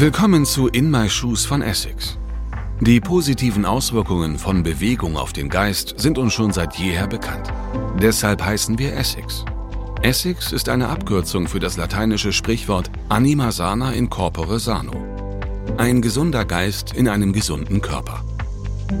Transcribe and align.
Willkommen 0.00 0.46
zu 0.46 0.68
In 0.68 0.92
My 0.92 1.10
Shoes 1.10 1.44
von 1.44 1.60
Essex. 1.60 2.18
Die 2.80 3.00
positiven 3.00 3.64
Auswirkungen 3.64 4.38
von 4.38 4.62
Bewegung 4.62 5.16
auf 5.16 5.32
den 5.32 5.48
Geist 5.48 5.94
sind 5.96 6.18
uns 6.18 6.34
schon 6.34 6.52
seit 6.52 6.76
jeher 6.76 7.08
bekannt. 7.08 7.52
Deshalb 8.00 8.44
heißen 8.44 8.78
wir 8.78 8.96
Essex. 8.96 9.44
Essex 10.02 10.52
ist 10.52 10.68
eine 10.68 10.88
Abkürzung 10.88 11.48
für 11.48 11.58
das 11.58 11.76
lateinische 11.76 12.32
Sprichwort 12.32 12.92
Anima 13.08 13.50
sana 13.50 13.90
in 13.90 14.08
corpore 14.08 14.60
sano. 14.60 14.92
Ein 15.78 16.00
gesunder 16.00 16.44
Geist 16.44 16.94
in 16.94 17.08
einem 17.08 17.32
gesunden 17.32 17.80
Körper. 17.80 18.24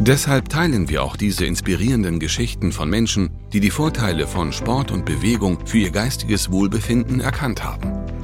Deshalb 0.00 0.48
teilen 0.48 0.88
wir 0.88 1.04
auch 1.04 1.16
diese 1.16 1.44
inspirierenden 1.46 2.18
Geschichten 2.18 2.72
von 2.72 2.90
Menschen, 2.90 3.30
die 3.52 3.60
die 3.60 3.70
Vorteile 3.70 4.26
von 4.26 4.52
Sport 4.52 4.90
und 4.90 5.04
Bewegung 5.04 5.64
für 5.64 5.78
ihr 5.78 5.92
geistiges 5.92 6.50
Wohlbefinden 6.50 7.20
erkannt 7.20 7.62
haben. 7.62 8.17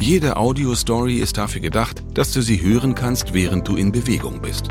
Jede 0.00 0.38
Audio-Story 0.38 1.18
ist 1.18 1.36
dafür 1.36 1.60
gedacht, 1.60 2.02
dass 2.14 2.32
du 2.32 2.40
sie 2.40 2.62
hören 2.62 2.94
kannst, 2.94 3.34
während 3.34 3.68
du 3.68 3.76
in 3.76 3.92
Bewegung 3.92 4.40
bist. 4.40 4.68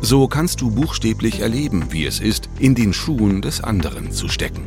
So 0.00 0.26
kannst 0.26 0.62
du 0.62 0.70
buchstäblich 0.70 1.40
erleben, 1.40 1.86
wie 1.90 2.06
es 2.06 2.18
ist, 2.18 2.48
in 2.58 2.74
den 2.74 2.94
Schuhen 2.94 3.42
des 3.42 3.62
anderen 3.62 4.10
zu 4.10 4.28
stecken. 4.28 4.64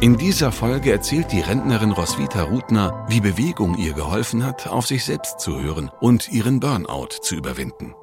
In 0.00 0.18
dieser 0.18 0.50
Folge 0.50 0.90
erzählt 0.90 1.30
die 1.30 1.40
Rentnerin 1.40 1.92
Roswitha 1.92 2.42
Rutner, 2.42 3.06
wie 3.08 3.20
Bewegung 3.20 3.78
ihr 3.78 3.92
geholfen 3.92 4.44
hat, 4.44 4.66
auf 4.66 4.88
sich 4.88 5.04
selbst 5.04 5.38
zu 5.38 5.62
hören 5.62 5.88
und 6.00 6.32
ihren 6.32 6.58
Burnout 6.58 7.10
zu 7.22 7.36
überwinden. 7.36 7.94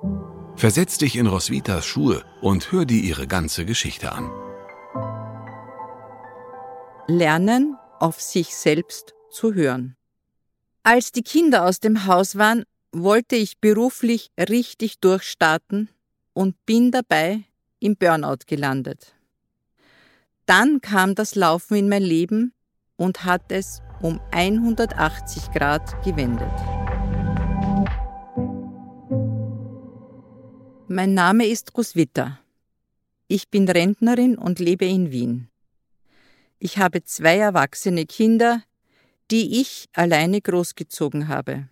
Versetz 0.56 0.98
dich 0.98 1.18
in 1.18 1.28
Roswitas 1.28 1.86
Schuhe 1.86 2.24
und 2.42 2.72
hör 2.72 2.86
dir 2.86 3.02
ihre 3.02 3.28
ganze 3.28 3.66
Geschichte 3.66 4.14
an. 4.14 4.30
Lernen, 7.08 7.76
auf 8.00 8.22
sich 8.22 8.56
selbst 8.56 9.14
zu 9.30 9.54
hören. 9.54 9.98
Als 10.84 11.12
die 11.12 11.22
Kinder 11.22 11.66
aus 11.66 11.80
dem 11.80 12.08
Haus 12.08 12.38
waren, 12.38 12.64
wollte 12.92 13.36
ich 13.36 13.60
beruflich 13.60 14.32
richtig 14.38 15.00
durchstarten 15.00 15.90
und 16.34 16.56
bin 16.66 16.90
dabei 16.90 17.44
im 17.80 17.96
Burnout 17.96 18.46
gelandet. 18.48 19.14
Dann 20.48 20.82
kam 20.82 21.14
das 21.14 21.36
Laufen 21.36 21.76
in 21.76 21.88
mein 21.88 22.02
Leben 22.02 22.54
und 22.96 23.26
hat 23.26 23.52
es 23.52 23.84
um 24.02 24.20
180 24.32 25.52
Grad 25.52 26.04
gewendet. 26.04 26.52
Mein 30.88 31.14
Name 31.14 31.46
ist 31.46 31.78
Roswitha. 31.78 32.40
Ich 33.28 33.50
bin 33.50 33.70
Rentnerin 33.70 34.36
und 34.36 34.58
lebe 34.58 34.86
in 34.86 35.12
Wien. 35.12 35.48
Ich 36.58 36.80
habe 36.80 37.04
zwei 37.04 37.38
erwachsene 37.38 38.08
Kinder, 38.08 38.64
die 39.32 39.62
ich 39.62 39.88
alleine 39.94 40.42
großgezogen 40.42 41.30
habe. 41.30 41.70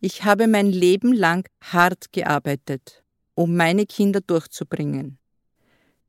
Ich 0.00 0.24
habe 0.24 0.48
mein 0.48 0.70
Leben 0.70 1.12
lang 1.12 1.46
hart 1.60 2.12
gearbeitet, 2.12 3.04
um 3.34 3.54
meine 3.54 3.84
Kinder 3.84 4.20
durchzubringen. 4.20 5.18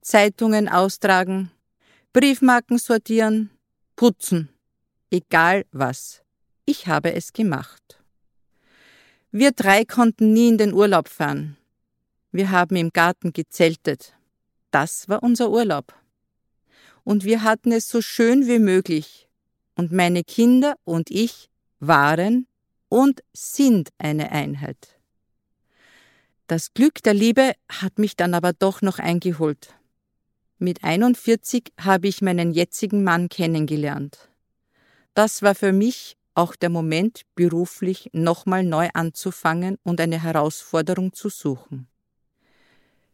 Zeitungen 0.02 0.70
austragen, 0.70 1.52
Briefmarken 2.14 2.78
sortieren, 2.78 3.50
putzen, 3.96 4.50
egal 5.12 5.66
was. 5.72 6.22
Ich 6.66 6.88
habe 6.88 7.14
es 7.14 7.34
gemacht. 7.34 8.02
Wir 9.32 9.52
drei 9.52 9.86
konnten 9.86 10.34
nie 10.34 10.50
in 10.50 10.58
den 10.58 10.74
Urlaub 10.74 11.10
fahren. 11.10 11.58
Wir 12.32 12.52
haben 12.52 12.76
im 12.76 12.92
Garten 12.92 13.34
gezeltet. 13.34 14.14
Das 14.72 15.10
war 15.10 15.22
unser 15.22 15.50
Urlaub. 15.50 15.94
Und 17.04 17.24
wir 17.24 17.44
hatten 17.44 17.72
es 17.72 17.90
so 17.90 18.02
schön 18.02 18.48
wie 18.48 18.60
möglich, 18.60 19.29
und 19.80 19.94
meine 19.94 20.26
Kinder 20.26 20.76
und 20.84 21.10
ich 21.10 21.50
waren 21.80 22.48
und 22.90 23.24
sind 23.32 23.92
eine 23.98 24.30
Einheit. 24.30 25.00
Das 26.48 26.74
Glück 26.74 27.02
der 27.02 27.14
Liebe 27.14 27.54
hat 27.70 27.98
mich 27.98 28.18
dann 28.18 28.34
aber 28.34 28.52
doch 28.52 28.82
noch 28.82 29.00
eingeholt. 29.00 29.74
Mit 30.58 30.84
41 30.84 31.72
habe 31.80 32.10
ich 32.10 32.22
meinen 32.22 32.52
jetzigen 32.52 33.06
Mann 33.06 33.30
kennengelernt. 33.30 34.28
Das 35.14 35.44
war 35.44 35.56
für 35.56 35.72
mich 35.72 36.18
auch 36.34 36.58
der 36.58 36.70
Moment, 36.70 37.22
beruflich 37.36 38.10
nochmal 38.12 38.66
neu 38.66 38.90
anzufangen 38.94 39.78
und 39.84 40.02
eine 40.02 40.22
Herausforderung 40.22 41.14
zu 41.14 41.30
suchen. 41.30 41.88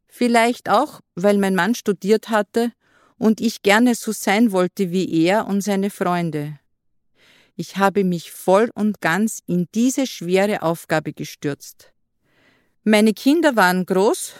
Vielleicht 0.07 0.67
auch, 0.67 1.01
weil 1.13 1.37
mein 1.37 1.53
Mann 1.53 1.75
studiert 1.75 2.29
hatte 2.29 2.71
und 3.17 3.41
ich 3.41 3.61
gerne 3.61 3.95
so 3.95 4.11
sein 4.11 4.51
wollte 4.51 4.91
wie 4.91 5.25
er 5.25 5.47
und 5.47 5.61
seine 5.61 5.89
Freunde. 5.89 6.59
Ich 7.55 7.77
habe 7.77 8.03
mich 8.03 8.31
voll 8.31 8.69
und 8.75 8.99
ganz 9.01 9.39
in 9.45 9.67
diese 9.73 10.07
schwere 10.07 10.61
Aufgabe 10.61 11.13
gestürzt. 11.13 11.93
Meine 12.83 13.13
Kinder 13.13 13.55
waren 13.55 13.85
groß, 13.85 14.33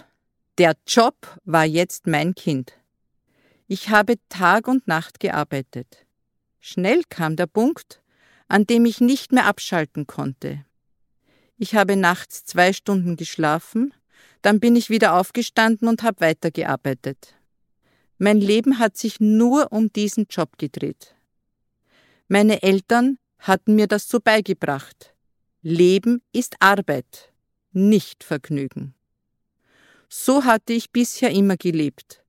der 0.57 0.75
Job 0.87 1.39
war 1.45 1.65
jetzt 1.65 2.07
mein 2.07 2.35
Kind. 2.35 2.73
Ich 3.67 3.89
habe 3.89 4.15
Tag 4.29 4.67
und 4.67 4.87
Nacht 4.87 5.19
gearbeitet. 5.19 6.05
Schnell 6.59 7.03
kam 7.09 7.35
der 7.35 7.47
Punkt, 7.47 8.01
an 8.47 8.65
dem 8.65 8.85
ich 8.85 9.01
nicht 9.01 9.31
mehr 9.31 9.45
abschalten 9.45 10.07
konnte. 10.07 10.65
Ich 11.57 11.73
habe 11.73 11.95
nachts 11.95 12.43
zwei 12.43 12.73
Stunden 12.73 13.15
geschlafen, 13.15 13.93
dann 14.41 14.59
bin 14.59 14.75
ich 14.75 14.89
wieder 14.89 15.15
aufgestanden 15.15 15.87
und 15.87 16.03
habe 16.03 16.21
weitergearbeitet. 16.21 17.34
Mein 18.17 18.39
Leben 18.39 18.79
hat 18.79 18.95
sich 18.95 19.19
nur 19.19 19.71
um 19.71 19.91
diesen 19.91 20.27
Job 20.29 20.57
gedreht. 20.57 21.15
Meine 22.27 22.63
Eltern 22.63 23.17
hatten 23.39 23.75
mir 23.75 23.87
das 23.87 24.07
so 24.07 24.19
beigebracht. 24.19 25.13
Leben 25.61 26.21
ist 26.31 26.55
Arbeit, 26.59 27.33
nicht 27.71 28.23
Vergnügen. 28.23 28.93
So 30.07 30.45
hatte 30.45 30.73
ich 30.73 30.91
bisher 30.91 31.31
immer 31.31 31.57
gelebt. 31.57 32.23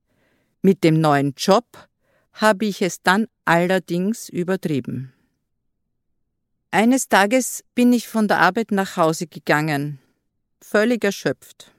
Mit 0.61 0.83
dem 0.83 1.01
neuen 1.01 1.35
Job 1.37 1.89
habe 2.33 2.67
ich 2.67 2.83
es 2.83 3.03
dann 3.03 3.29
allerdings 3.45 4.29
übertrieben. 4.29 5.13
Eines 6.73 7.09
Tages 7.09 7.65
bin 7.75 7.93
ich 7.93 8.09
von 8.09 8.27
der 8.27 8.41
Arbeit 8.41 8.73
nach 8.73 8.97
Hause 8.97 9.29
gegangen, 9.29 10.01
völlig 10.61 11.05
erschöpft. 11.05 11.73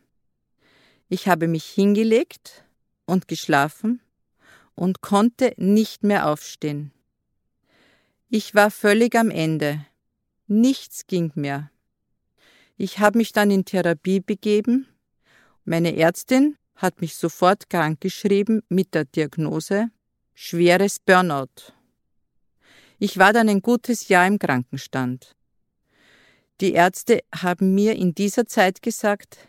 Ich 1.09 1.27
habe 1.27 1.47
mich 1.47 1.65
hingelegt 1.65 2.63
und 3.07 3.27
geschlafen 3.27 3.99
und 4.75 5.01
konnte 5.01 5.55
nicht 5.57 6.03
mehr 6.03 6.27
aufstehen. 6.27 6.91
Ich 8.29 8.53
war 8.53 8.69
völlig 8.69 9.15
am 9.15 9.31
Ende. 9.31 9.83
Nichts 10.45 11.07
ging 11.07 11.31
mehr. 11.33 11.71
Ich 12.77 12.99
habe 12.99 13.17
mich 13.17 13.31
dann 13.31 13.49
in 13.49 13.65
Therapie 13.65 14.19
begeben. 14.19 14.87
Meine 15.65 15.95
Ärztin 15.97 16.57
hat 16.75 17.01
mich 17.01 17.15
sofort 17.15 17.71
krankgeschrieben 17.71 18.61
mit 18.69 18.93
der 18.93 19.05
Diagnose 19.05 19.89
schweres 20.35 20.99
Burnout. 20.99 21.73
Ich 22.99 23.17
war 23.17 23.33
dann 23.33 23.49
ein 23.49 23.61
gutes 23.61 24.07
Jahr 24.07 24.27
im 24.27 24.37
Krankenstand. 24.37 25.35
Die 26.61 26.73
Ärzte 26.73 27.23
haben 27.33 27.73
mir 27.73 27.95
in 27.95 28.13
dieser 28.13 28.45
Zeit 28.45 28.83
gesagt, 28.83 29.39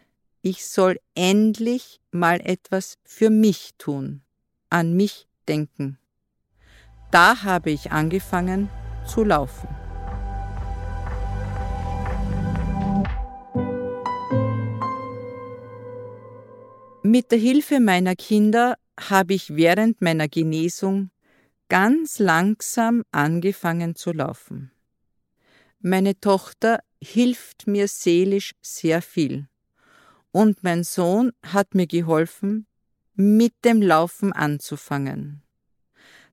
ich 0.49 0.65
soll 0.67 0.99
endlich 1.15 2.01
mal 2.11 2.41
etwas 2.41 2.97
für 3.05 3.29
mich 3.29 3.73
tun, 3.77 4.23
an 4.71 4.95
mich 4.95 5.29
denken. 5.47 5.99
Da 7.11 7.43
habe 7.43 7.71
ich 7.71 7.93
angefangen 7.93 8.71
zu 9.07 9.25
laufen. 9.25 9.69
Mit 17.03 17.31
der 17.31 17.39
Hilfe 17.39 17.81
meiner 17.81 18.17
Kinder 18.17 18.77
habe 18.99 19.35
ich 19.35 19.55
während 19.55 20.01
meiner 20.01 20.29
Genesung 20.29 21.11
ganz 21.69 22.19
langsam 22.19 23.03
angefangen 23.13 23.95
zu 23.95 24.13
laufen. 24.13 24.71
Meine 25.81 26.19
Tochter 26.19 26.81
hilft 27.03 27.67
mir 27.67 27.87
seelisch 27.87 28.53
sehr 28.63 29.01
viel 29.01 29.47
und 30.33 30.63
mein 30.63 30.85
Sohn 30.85 31.33
hat 31.43 31.75
mir 31.75 31.87
geholfen, 31.87 32.67
mit 33.15 33.53
dem 33.65 33.83
Laufen 33.83 34.33
anzufangen. 34.33 35.43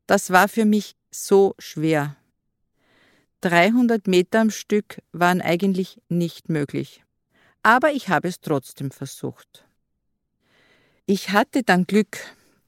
Das 0.05 0.29
war 0.29 0.47
für 0.47 0.65
mich 0.65 0.95
so 1.09 1.55
schwer. 1.57 2.15
300 3.41 4.07
Meter 4.07 4.41
am 4.41 4.51
Stück 4.51 5.01
waren 5.11 5.41
eigentlich 5.41 6.01
nicht 6.09 6.49
möglich, 6.49 7.03
aber 7.63 7.91
ich 7.91 8.09
habe 8.09 8.27
es 8.27 8.39
trotzdem 8.39 8.91
versucht. 8.91 9.65
Ich 11.05 11.29
hatte 11.29 11.63
dann 11.63 11.85
Glück, 11.85 12.17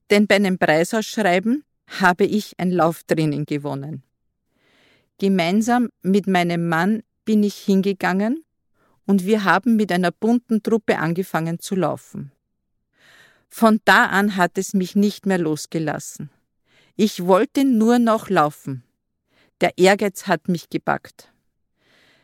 denn 0.09 0.27
bei 0.27 0.35
einem 0.35 0.57
Preisausschreiben 0.57 1.63
habe 1.87 2.25
ich 2.25 2.59
ein 2.59 2.71
Lauftraining 2.71 3.45
gewonnen. 3.45 4.03
Gemeinsam 5.19 5.89
mit 6.01 6.27
meinem 6.27 6.67
Mann 6.69 7.01
bin 7.25 7.43
ich 7.43 7.55
hingegangen 7.55 8.43
und 9.07 9.25
wir 9.25 9.43
haben 9.43 9.75
mit 9.77 9.91
einer 9.91 10.11
bunten 10.11 10.61
Truppe 10.61 10.99
angefangen 10.99 11.59
zu 11.59 11.75
laufen. 11.75 12.31
Von 13.49 13.79
da 13.85 14.05
an 14.07 14.35
hat 14.35 14.57
es 14.57 14.73
mich 14.73 14.95
nicht 14.95 15.25
mehr 15.25 15.37
losgelassen. 15.39 16.29
Ich 16.95 17.25
wollte 17.25 17.63
nur 17.63 17.97
noch 17.97 18.29
laufen. 18.29 18.83
Der 19.61 19.77
Ehrgeiz 19.77 20.27
hat 20.27 20.49
mich 20.49 20.69
gepackt. 20.69 21.31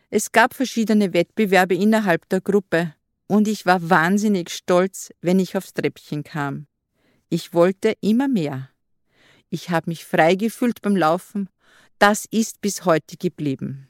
Es 0.09 0.31
gab 0.31 0.53
verschiedene 0.53 1.13
Wettbewerbe 1.13 1.73
innerhalb 1.73 2.29
der 2.29 2.41
Gruppe 2.41 2.93
und 3.27 3.47
ich 3.47 3.65
war 3.65 3.89
wahnsinnig 3.89 4.51
stolz, 4.51 5.11
wenn 5.21 5.39
ich 5.39 5.57
aufs 5.57 5.73
Treppchen 5.73 6.23
kam. 6.23 6.67
Ich 7.29 7.53
wollte 7.53 7.95
immer 8.01 8.27
mehr. 8.27 8.69
Ich 9.49 9.69
habe 9.69 9.89
mich 9.89 10.05
frei 10.05 10.35
gefühlt 10.35 10.81
beim 10.81 10.95
Laufen. 10.95 11.49
Das 11.97 12.25
ist 12.29 12.61
bis 12.61 12.85
heute 12.85 13.17
geblieben. 13.17 13.87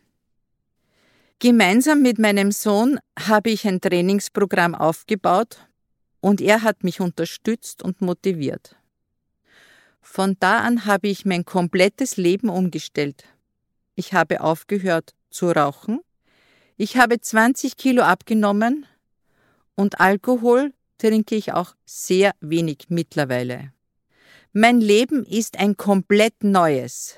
Gemeinsam 1.40 2.02
mit 2.02 2.20
meinem 2.20 2.52
Sohn 2.52 3.00
habe 3.20 3.50
ich 3.50 3.68
ein 3.68 3.82
Trainingsprogramm 3.82 4.76
aufgebaut 4.76 5.68
und 6.22 6.40
er 6.40 6.62
hat 6.62 6.84
mich 6.84 7.02
unterstützt 7.02 7.84
und 7.84 8.02
motiviert. 8.02 8.78
Von 10.02 10.38
da 10.40 10.60
an 10.60 10.86
habe 10.86 11.08
ich 11.08 11.26
mein 11.26 11.46
komplettes 11.46 12.18
Leben 12.18 12.50
umgestellt. 12.50 13.26
Ich 13.96 14.14
habe 14.14 14.42
aufgehört 14.42 15.14
zu 15.30 15.52
rauchen, 15.52 16.00
ich 16.78 16.98
habe 16.98 17.20
20 17.20 17.78
Kilo 17.78 18.04
abgenommen 18.04 18.86
und 19.76 20.00
Alkohol 20.00 20.74
trinke 20.98 21.36
ich 21.36 21.54
auch 21.54 21.76
sehr 21.86 22.32
wenig 22.40 22.86
mittlerweile. 22.90 23.74
Mein 24.54 24.82
Leben 24.82 25.26
ist 25.26 25.60
ein 25.60 25.78
komplett 25.78 26.44
neues. 26.44 27.18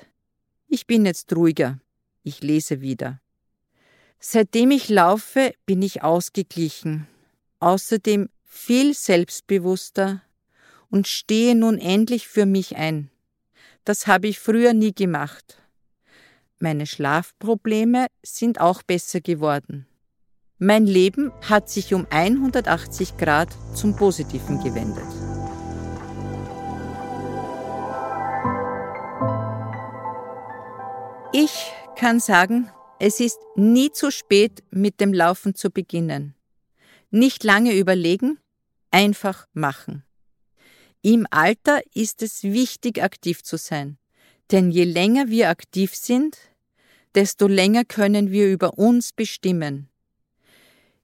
Ich 0.68 0.86
bin 0.86 1.06
jetzt 1.06 1.34
ruhiger. 1.34 1.78
Ich 2.22 2.42
lese 2.42 2.80
wieder. 2.80 3.20
Seitdem 4.28 4.72
ich 4.72 4.88
laufe, 4.88 5.54
bin 5.66 5.82
ich 5.82 6.02
ausgeglichen. 6.02 7.06
Außerdem 7.60 8.28
viel 8.42 8.92
selbstbewusster 8.92 10.20
und 10.90 11.06
stehe 11.06 11.54
nun 11.54 11.78
endlich 11.78 12.26
für 12.26 12.44
mich 12.44 12.74
ein. 12.74 13.08
Das 13.84 14.08
habe 14.08 14.26
ich 14.26 14.40
früher 14.40 14.74
nie 14.74 14.92
gemacht. 14.92 15.62
Meine 16.58 16.86
Schlafprobleme 16.86 18.08
sind 18.24 18.60
auch 18.60 18.82
besser 18.82 19.20
geworden. 19.20 19.86
Mein 20.58 20.86
Leben 20.86 21.30
hat 21.48 21.70
sich 21.70 21.94
um 21.94 22.04
180 22.10 23.18
Grad 23.18 23.50
zum 23.76 23.94
Positiven 23.94 24.58
gewendet. 24.58 25.06
Ich 31.32 31.70
kann 31.96 32.18
sagen, 32.18 32.72
es 32.98 33.20
ist 33.20 33.38
nie 33.54 33.90
zu 33.90 34.10
spät, 34.10 34.62
mit 34.70 35.00
dem 35.00 35.12
Laufen 35.12 35.54
zu 35.54 35.70
beginnen. 35.70 36.34
Nicht 37.10 37.44
lange 37.44 37.74
überlegen, 37.74 38.38
einfach 38.90 39.46
machen. 39.52 40.04
Im 41.02 41.26
Alter 41.30 41.80
ist 41.94 42.22
es 42.22 42.42
wichtig, 42.42 43.02
aktiv 43.02 43.42
zu 43.42 43.58
sein, 43.58 43.98
denn 44.50 44.70
je 44.70 44.84
länger 44.84 45.28
wir 45.28 45.50
aktiv 45.50 45.94
sind, 45.94 46.38
desto 47.14 47.46
länger 47.46 47.84
können 47.84 48.30
wir 48.30 48.50
über 48.50 48.78
uns 48.78 49.12
bestimmen. 49.12 49.88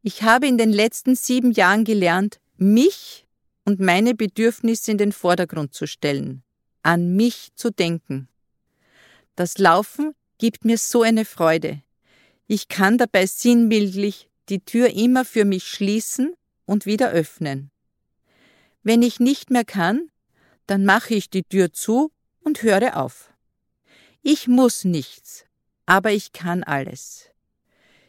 Ich 0.02 0.22
habe 0.22 0.46
in 0.46 0.58
den 0.58 0.72
letzten 0.72 1.14
sieben 1.14 1.52
Jahren 1.52 1.84
gelernt, 1.84 2.40
mich 2.56 3.26
und 3.64 3.80
meine 3.80 4.14
Bedürfnisse 4.14 4.90
in 4.90 4.98
den 4.98 5.12
Vordergrund 5.12 5.74
zu 5.74 5.86
stellen, 5.86 6.42
an 6.82 7.14
mich 7.14 7.50
zu 7.54 7.70
denken. 7.70 8.28
Das 9.36 9.58
Laufen 9.58 10.14
gibt 10.42 10.64
mir 10.64 10.76
so 10.76 11.02
eine 11.02 11.24
Freude. 11.24 11.82
Ich 12.48 12.66
kann 12.66 12.98
dabei 12.98 13.26
sinnbildlich 13.26 14.28
die 14.48 14.58
Tür 14.58 14.90
immer 14.90 15.24
für 15.24 15.44
mich 15.44 15.68
schließen 15.68 16.34
und 16.66 16.84
wieder 16.84 17.10
öffnen. 17.10 17.70
Wenn 18.82 19.02
ich 19.02 19.20
nicht 19.20 19.52
mehr 19.52 19.64
kann, 19.64 20.10
dann 20.66 20.84
mache 20.84 21.14
ich 21.14 21.30
die 21.30 21.44
Tür 21.44 21.72
zu 21.72 22.10
und 22.40 22.64
höre 22.64 22.96
auf. 22.96 23.32
Ich 24.20 24.48
muss 24.48 24.82
nichts, 24.82 25.44
aber 25.86 26.10
ich 26.10 26.32
kann 26.32 26.64
alles. 26.64 27.30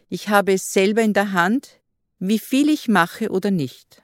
Ich 0.10 0.30
habe 0.30 0.54
es 0.54 0.74
selber 0.74 1.04
in 1.04 1.14
der 1.14 1.34
Hand, 1.34 1.82
wie 2.18 2.40
viel 2.40 2.70
ich 2.70 2.88
mache 2.88 3.30
oder 3.30 3.52
nicht. 3.52 4.02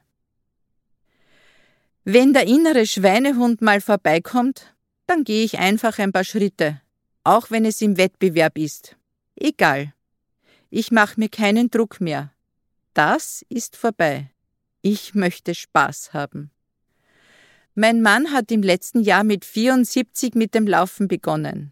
Wenn 2.03 2.33
der 2.33 2.45
innere 2.45 2.85
Schweinehund 2.85 3.63
mal 3.63 3.81
vorbeikommt, 3.81 4.75
dann 5.07 5.23
gehe 5.23 5.43
ich 5.43 5.57
einfach 5.57 5.97
ein 5.97 6.11
paar 6.11 6.23
Schritte, 6.23 6.79
auch 7.29 7.51
wenn 7.51 7.63
es 7.63 7.79
im 7.81 7.97
Wettbewerb 7.97 8.57
ist. 8.57 8.95
Egal. 9.35 9.93
Ich 10.71 10.89
mache 10.89 11.19
mir 11.19 11.29
keinen 11.29 11.69
Druck 11.69 12.01
mehr. 12.01 12.33
Das 12.95 13.45
ist 13.49 13.75
vorbei. 13.75 14.31
Ich 14.81 15.13
möchte 15.13 15.53
Spaß 15.53 16.11
haben. 16.13 16.49
Mein 17.75 18.01
Mann 18.01 18.33
hat 18.33 18.51
im 18.51 18.63
letzten 18.63 19.01
Jahr 19.01 19.23
mit 19.23 19.45
74 19.45 20.33
mit 20.33 20.55
dem 20.55 20.65
Laufen 20.65 21.07
begonnen, 21.07 21.71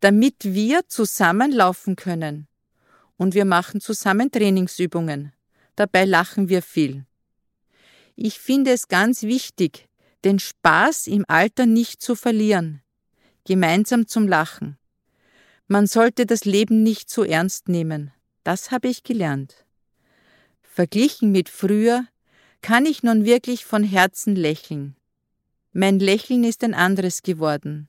damit 0.00 0.38
wir 0.40 0.80
zusammen 0.88 1.52
laufen 1.52 1.94
können. 1.94 2.48
Und 3.16 3.34
wir 3.34 3.44
machen 3.44 3.80
zusammen 3.80 4.32
Trainingsübungen. 4.32 5.32
Dabei 5.76 6.04
lachen 6.04 6.48
wir 6.48 6.62
viel. 6.62 7.06
Ich 8.16 8.40
finde 8.40 8.72
es 8.72 8.88
ganz 8.88 9.22
wichtig, 9.22 9.88
den 10.24 10.40
Spaß 10.40 11.06
im 11.06 11.24
Alter 11.28 11.66
nicht 11.66 12.02
zu 12.02 12.16
verlieren. 12.16 12.82
Gemeinsam 13.44 14.08
zum 14.08 14.26
Lachen. 14.26 14.79
Man 15.72 15.86
sollte 15.86 16.26
das 16.26 16.44
Leben 16.44 16.82
nicht 16.82 17.08
zu 17.08 17.22
ernst 17.22 17.68
nehmen. 17.68 18.10
Das 18.42 18.72
habe 18.72 18.88
ich 18.88 19.04
gelernt. 19.04 19.64
Verglichen 20.62 21.30
mit 21.30 21.48
früher 21.48 22.06
kann 22.60 22.86
ich 22.86 23.04
nun 23.04 23.24
wirklich 23.24 23.64
von 23.64 23.84
Herzen 23.84 24.34
lächeln. 24.34 24.96
Mein 25.72 26.00
Lächeln 26.00 26.42
ist 26.42 26.64
ein 26.64 26.74
anderes 26.74 27.22
geworden. 27.22 27.86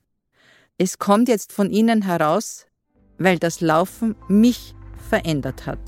Es 0.78 1.00
kommt 1.00 1.28
jetzt 1.28 1.52
von 1.52 1.70
innen 1.70 2.02
heraus, 2.02 2.66
weil 3.18 3.40
das 3.40 3.60
Laufen 3.60 4.14
mich 4.28 4.76
verändert 5.08 5.66
hat. 5.66 5.80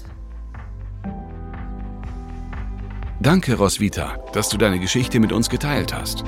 Danke, 3.20 3.54
Roswitha, 3.54 4.16
dass 4.32 4.48
du 4.48 4.56
deine 4.56 4.80
Geschichte 4.80 5.20
mit 5.20 5.30
uns 5.30 5.48
geteilt 5.48 5.94
hast. 5.94 6.24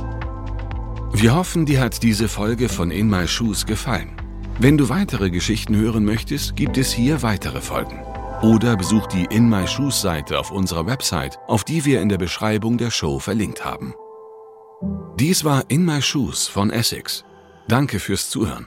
Wir 1.13 1.35
hoffen, 1.35 1.67
dir 1.67 1.81
hat 1.81 2.05
diese 2.05 2.29
Folge 2.29 2.69
von 2.69 2.93
In 2.93 3.11
My 3.11 3.27
Shoes 3.27 3.67
gefallen. 3.67 4.26
Wenn 4.59 4.79
du 4.79 4.89
weitere 4.89 5.29
Geschichten 5.29 5.77
hören 5.77 6.07
möchtest, 6.07 6.57
gibt 6.57 6.79
es 6.79 6.91
hier 6.91 7.21
weitere 7.21 7.61
Folgen. 7.61 8.01
Oder 8.41 8.75
besuch 8.75 9.07
die 9.07 9.25
In 9.25 9.51
My 9.51 9.67
Shoes 9.67 10.01
Seite 10.01 10.39
auf 10.39 10.51
unserer 10.51 10.87
Website, 10.87 11.39
auf 11.47 11.63
die 11.63 11.85
wir 11.85 12.01
in 12.01 12.09
der 12.09 12.17
Beschreibung 12.17 12.79
der 12.79 12.91
Show 12.91 13.19
verlinkt 13.19 13.67
haben. 13.67 13.95
Dies 15.21 15.45
war 15.45 15.65
In 15.69 15.85
My 15.85 16.01
Shoes 16.01 16.49
von 16.49 16.71
Essex. 16.71 17.23
Danke 17.69 18.01
fürs 18.01 18.31
Zuhören. 18.31 18.67